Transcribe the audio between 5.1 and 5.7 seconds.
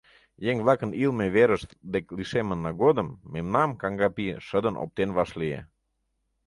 вашлие.